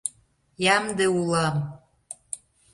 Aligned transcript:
—Ямде 0.75 1.05
улам! 1.19 1.57